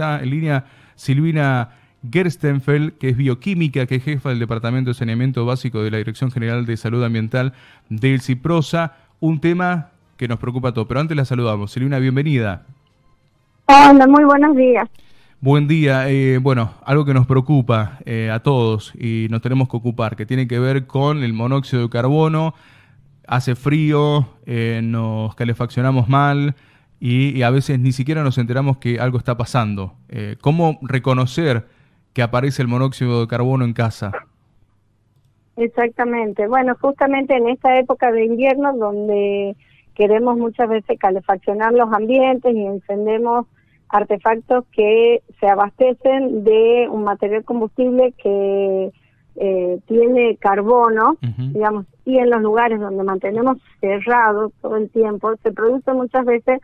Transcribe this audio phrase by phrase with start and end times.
[0.00, 0.64] Está en línea
[0.94, 1.72] Silvina
[2.10, 6.30] Gerstenfeld, que es bioquímica, que es jefa del Departamento de Saneamiento Básico de la Dirección
[6.30, 7.52] General de Salud Ambiental
[7.90, 8.94] del CIPROSA.
[9.20, 10.88] Un tema que nos preocupa a todos.
[10.88, 11.70] Pero antes la saludamos.
[11.72, 12.62] Silvina, bienvenida.
[13.66, 14.88] Hola, muy buenos días.
[15.42, 16.08] Buen día.
[16.08, 20.24] Eh, bueno, algo que nos preocupa eh, a todos y nos tenemos que ocupar, que
[20.24, 22.54] tiene que ver con el monóxido de carbono.
[23.26, 26.54] Hace frío, eh, nos calefaccionamos mal
[27.00, 29.94] y, a veces ni siquiera nos enteramos que algo está pasando.
[30.40, 31.66] ¿Cómo reconocer
[32.12, 34.12] que aparece el monóxido de carbono en casa?
[35.56, 36.46] Exactamente.
[36.46, 39.56] Bueno, justamente en esta época de invierno donde
[39.94, 43.46] queremos muchas veces calefaccionar los ambientes y encendemos
[43.90, 48.92] artefactos que se abastecen de un material combustible que
[49.36, 55.52] eh, tiene carbono, digamos, y en los lugares donde mantenemos cerrado todo el tiempo, se
[55.52, 56.60] produce muchas veces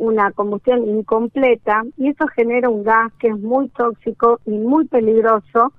[0.00, 5.74] una combustión incompleta y eso genera un gas que es muy tóxico y muy peligroso,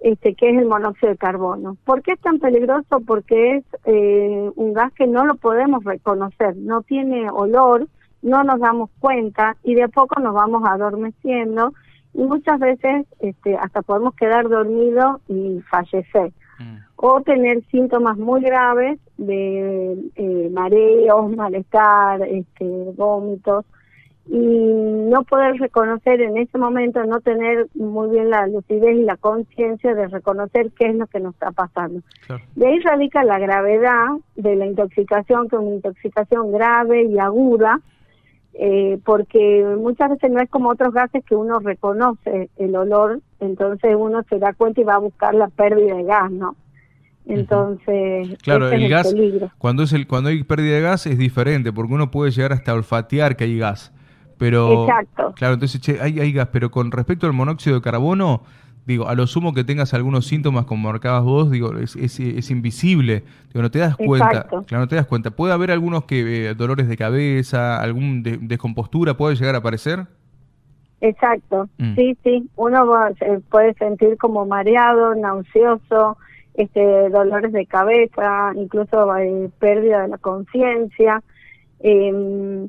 [0.00, 1.78] este, que es el monóxido de carbono.
[1.86, 3.00] ¿Por qué es tan peligroso?
[3.06, 7.88] Porque es eh, un gas que no lo podemos reconocer, no tiene olor,
[8.20, 11.72] no nos damos cuenta y de a poco nos vamos adormeciendo
[12.12, 16.76] y muchas veces este, hasta podemos quedar dormidos y fallecer mm.
[16.96, 22.64] o tener síntomas muy graves de eh, mareos, malestar, este,
[22.96, 23.64] vómitos
[24.28, 29.16] y no poder reconocer en ese momento, no tener muy bien la lucidez y la
[29.16, 32.00] conciencia de reconocer qué es lo que nos está pasando.
[32.56, 37.80] De ahí radica la gravedad de la intoxicación, que es una intoxicación grave y aguda,
[38.54, 43.94] eh, porque muchas veces no es como otros gases que uno reconoce el olor, entonces
[43.96, 46.56] uno se da cuenta y va a buscar la pérdida de gas, ¿no?
[47.26, 49.14] Entonces, claro, el, gas,
[49.58, 52.72] cuando es el cuando hay pérdida de gas es diferente, porque uno puede llegar hasta
[52.72, 53.92] olfatear que hay gas.
[54.38, 55.32] Pero, Exacto.
[55.34, 58.42] Claro, entonces che, hay, hay gas, pero con respecto al monóxido de carbono,
[58.86, 63.24] digo, a lo sumo que tengas algunos síntomas como marcabas vos, digo, es, es, invisible,
[63.48, 65.32] digo, no te das cuenta, claro, no te das cuenta.
[65.32, 70.06] ¿Puede haber algunos que, eh, dolores de cabeza, algún descompostura puede llegar a aparecer?
[71.00, 71.94] Exacto, mm.
[71.94, 72.86] sí, sí, uno
[73.50, 76.16] puede sentir como mareado, nauseoso,
[76.56, 81.22] este, dolores de cabeza, incluso eh, pérdida de la conciencia.
[81.80, 82.68] Eh,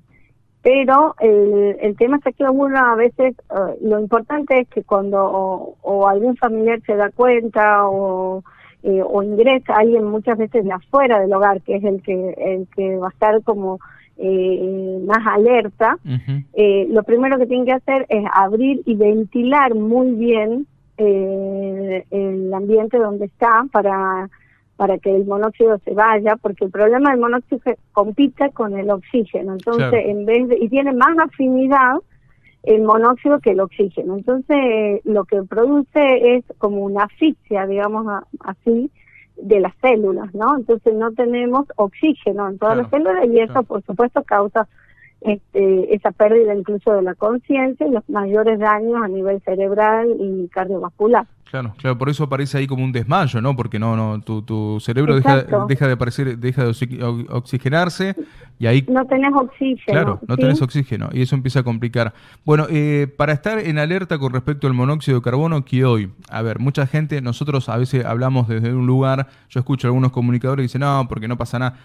[0.67, 5.77] pero el, el tema es que uno a veces, eh, lo importante es que cuando
[5.81, 8.43] o, algún familiar se da cuenta o,
[8.83, 12.67] eh, o ingresa alguien muchas veces de afuera del hogar, que es el que, el
[12.75, 13.79] que va a estar como
[14.17, 20.67] eh, más alerta, lo primero que tiene que hacer es abrir y ventilar muy bien
[20.97, 24.29] el ambiente donde está para
[24.77, 28.77] para que el monóxido se vaya, porque el problema del monóxido es que compite con
[28.77, 31.95] el oxígeno, entonces en vez de, y tiene más afinidad
[32.61, 38.05] el monóxido que el oxígeno, entonces lo que produce es como una asfixia, digamos
[38.41, 38.91] así,
[39.41, 40.57] de las células, ¿no?
[40.57, 44.67] Entonces no tenemos oxígeno en todas las células y eso por supuesto causa
[45.21, 50.47] este, esa pérdida incluso de la conciencia y los mayores daños a nivel cerebral y
[50.49, 51.25] cardiovascular.
[51.49, 53.55] Claro, claro, por eso aparece ahí como un desmayo, ¿no?
[53.55, 58.15] Porque no, no, tu, tu cerebro deja, deja, de aparecer, deja de oxigenarse
[58.59, 58.85] y ahí...
[58.89, 59.79] No tenés oxígeno.
[59.85, 62.13] Claro, no tenés oxígeno y eso empieza a complicar.
[62.43, 66.41] Bueno, eh, para estar en alerta con respecto al monóxido de carbono, que hoy, a
[66.41, 70.63] ver, mucha gente, nosotros a veces hablamos desde un lugar, yo escucho a algunos comunicadores
[70.63, 71.77] que dicen, no, porque no pasa nada.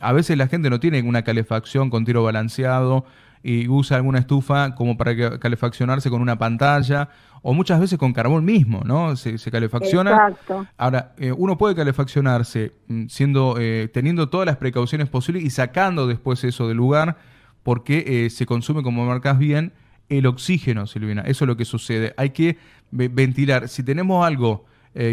[0.00, 3.04] A veces la gente no tiene una calefacción con tiro balanceado
[3.42, 7.08] y usa alguna estufa como para calefaccionarse con una pantalla
[7.42, 9.14] o muchas veces con carbón mismo, ¿no?
[9.14, 10.10] Se, calefacciona.
[10.10, 10.66] Exacto.
[10.76, 16.08] Ahora, eh, uno puede calefaccionarse mm, siendo, eh, teniendo todas las precauciones posibles y sacando
[16.08, 17.16] después eso del lugar
[17.62, 19.72] porque eh, se consume, como marcas bien,
[20.08, 21.22] el oxígeno, Silvina.
[21.22, 22.14] Eso es lo que sucede.
[22.16, 22.58] Hay que
[22.90, 23.68] ventilar.
[23.68, 24.64] Si tenemos algo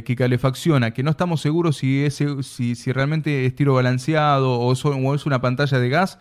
[0.05, 4.71] que calefacciona, que no estamos seguros si, ese, si, si realmente es tiro balanceado o,
[4.71, 6.19] o es una pantalla de gas,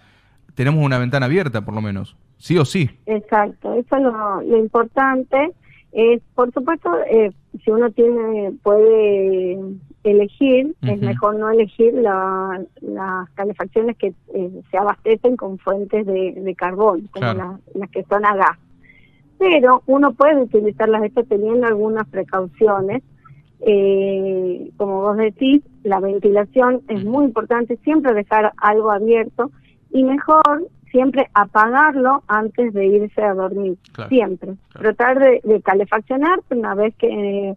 [0.54, 2.90] tenemos una ventana abierta, por lo menos, sí o sí.
[3.06, 5.52] Exacto, eso es lo, importante.
[5.92, 7.32] Es, por supuesto, eh,
[7.64, 9.58] si uno tiene puede
[10.04, 17.08] elegir, es mejor no elegir las calefacciones que eh, se abastecen con fuentes de, carbón,
[17.12, 18.58] como las que son a gas.
[19.38, 23.02] Pero uno puede utilizarlas, esto teniendo algunas precauciones.
[23.64, 29.50] Eh, como vos decís, la ventilación es muy importante, siempre dejar algo abierto
[29.90, 33.78] y mejor siempre apagarlo antes de irse a dormir,
[34.08, 34.54] siempre.
[34.72, 37.56] Tratar de, calefaccionar una vez que,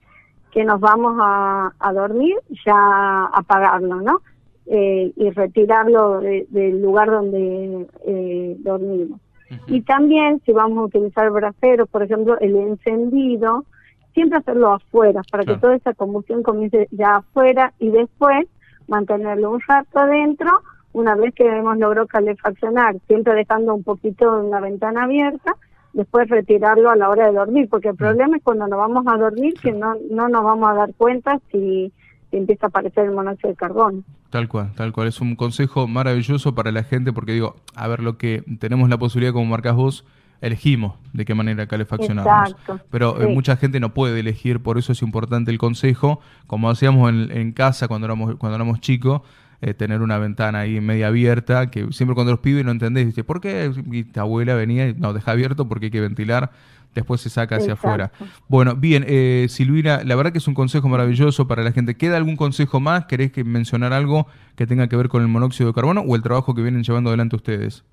[0.51, 2.35] que nos vamos a, dormir,
[2.65, 4.21] ya apagarlo, ¿no?
[4.67, 9.19] Eh, y retirarlo del lugar donde eh, dormimos.
[9.67, 13.65] Y también si vamos a utilizar braseros, por ejemplo, el encendido,
[14.15, 18.47] siempre hacerlo afuera, para que toda esa combustión comience ya afuera y después
[18.87, 20.49] mantenerlo un rato adentro,
[20.93, 25.55] una vez que hemos logrado calefaccionar, siempre dejando un poquito una ventana abierta,
[25.93, 29.17] después retirarlo a la hora de dormir, porque el problema es cuando nos vamos a
[29.17, 31.91] dormir que no, no nos vamos a dar cuenta si,
[32.31, 34.03] empieza a aparecer el monóxido de carbono.
[34.29, 35.07] Tal cual, tal cual.
[35.07, 38.97] Es un consejo maravilloso para la gente porque digo, a ver, lo que tenemos la
[38.97, 40.05] posibilidad, como marcas vos,
[40.41, 42.55] elegimos de qué manera calefaccionamos.
[42.89, 47.09] Pero eh, mucha gente no puede elegir, por eso es importante el consejo, como hacíamos
[47.09, 49.21] en, en casa cuando éramos, cuando éramos chicos,
[49.61, 53.23] eh, tener una ventana ahí media abierta, que siempre cuando los pibes no entendés, dice,
[53.23, 53.71] ¿por qué?
[53.91, 56.51] Y tu abuela venía y no, deja abierto porque hay que ventilar,
[56.93, 58.11] después se saca hacia afuera.
[58.47, 61.95] Bueno, bien, eh, Silvina, la verdad que es un consejo maravilloso para la gente.
[61.95, 63.05] ¿Queda algún consejo más?
[63.05, 66.21] ¿Querés que mencionar algo que tenga que ver con el monóxido de carbono o el
[66.21, 67.83] trabajo que vienen llevando adelante ustedes?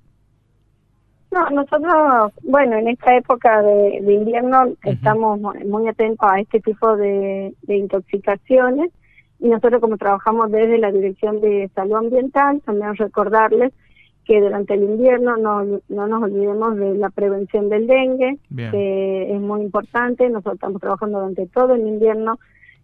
[1.33, 7.55] No, nosotros, bueno, en esta época de, invierno estamos muy atentos a este tipo de
[7.67, 8.91] intoxicaciones
[9.41, 13.73] y nosotros como trabajamos desde la Dirección de Salud Ambiental, también recordarles
[14.25, 19.41] que durante el invierno no, no nos olvidemos de la prevención del dengue, que es
[19.41, 20.29] muy importante.
[20.29, 22.39] Nosotros estamos trabajando durante todo el invierno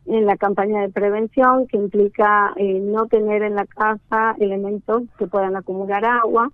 [0.07, 5.29] en la campaña de prevención, que implica eh, no tener en la casa elementos que
[5.29, 6.51] puedan acumular agua.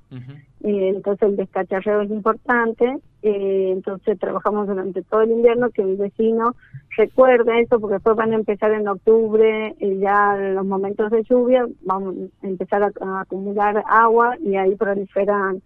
[0.65, 2.97] Eh, entonces el descacharreo es importante.
[3.21, 6.57] Eh, entonces trabajamos durante todo el invierno que el vecino
[6.97, 11.23] recuerde eso, porque después van a empezar en octubre, y ya en los momentos de
[11.25, 15.61] lluvia, vamos a empezar a, acumular agua y ahí proliferan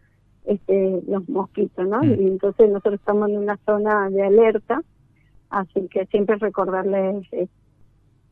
[0.44, 2.02] este, los mosquitos, ¿no?
[2.02, 2.20] Mm.
[2.20, 4.82] Y entonces nosotros estamos en una zona de alerta,
[5.50, 7.24] así que siempre recordarles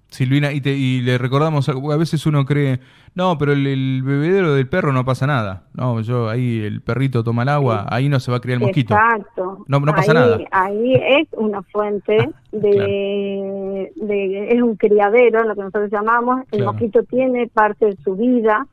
[0.08, 2.78] Silvina, y, te, y le recordamos, algo, a veces uno cree,
[3.14, 5.64] no, pero el, bebedero del perro no pasa nada.
[5.74, 8.66] No, yo ahí el perrito toma el agua, ahí no se va a criar el
[8.66, 8.94] mosquito.
[8.94, 9.64] Exacto.
[9.66, 10.38] No, no pasa nada.
[10.52, 16.42] Ahí es una fuente ah, de, de, es un criadero, lo que nosotros llamamos.
[16.52, 18.66] El mosquito tiene parte de su vida,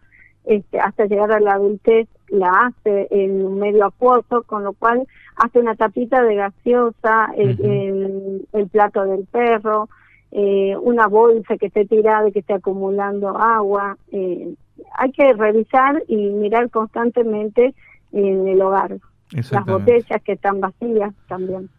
[0.45, 5.07] este, hasta llegar a la adultez la hace en un medio acuoso, con lo cual
[5.37, 9.89] hace una tapita de gaseosa, el, el plato del perro,
[10.35, 13.97] eh, una bolsa que esté tirada y que esté acumulando agua.
[14.11, 14.55] Eh,
[14.95, 17.75] hay que revisar y mirar constantemente
[18.11, 18.97] en el hogar.
[19.31, 21.69] Las botellas que están vacías también.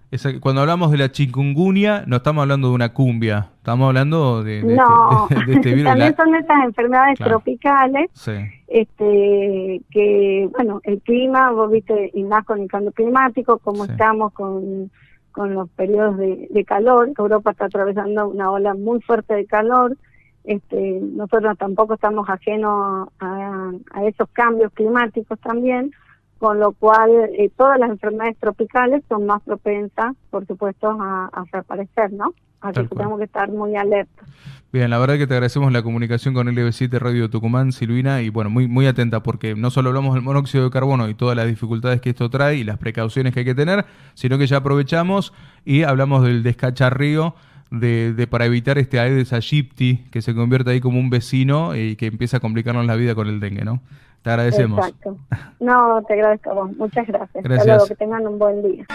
[0.40, 5.26] Cuando hablamos de la chikungunya, no estamos hablando de una cumbia, estamos hablando de, no,
[5.30, 5.90] este, este virus.
[5.90, 8.10] También son estas enfermedades tropicales,
[8.68, 14.32] este, que, bueno, el clima, vos viste, y más con el cambio climático, como estamos
[14.32, 14.90] con
[15.34, 17.10] con los periodos de, calor.
[17.18, 19.96] Europa está atravesando una ola muy fuerte de calor.
[20.44, 23.72] Este, nosotros tampoco estamos ajenos a,
[24.04, 25.90] esos cambios climáticos también,
[26.38, 31.44] con lo cual eh, todas las enfermedades tropicales son más propensas, por supuesto, a, a
[31.52, 32.34] reaparecer, ¿no?
[32.60, 34.26] Así que tenemos que estar muy alertos.
[34.72, 38.48] Bien, la verdad que te agradecemos la comunicación con LB7 Radio Tucumán, Silvina, y bueno,
[38.50, 42.00] muy, muy atenta porque no solo hablamos del monóxido de carbono y todas las dificultades
[42.00, 43.84] que esto trae y las precauciones que hay que tener,
[44.14, 45.32] sino que ya aprovechamos
[45.64, 47.34] y hablamos del descacharrío
[47.70, 51.96] de, de para evitar este Aedes aegypti que se convierte ahí como un vecino y
[51.96, 53.80] que empieza a complicarnos la vida con el dengue, ¿no?
[54.24, 54.78] Te agradecemos.
[54.78, 55.18] Exacto.
[55.60, 56.76] No, te agradezco a vos.
[56.78, 57.44] Muchas gracias.
[57.44, 57.58] Gracias.
[57.60, 58.86] Hasta luego, que tengan un buen día.